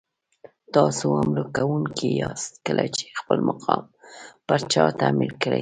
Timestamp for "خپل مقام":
3.19-3.83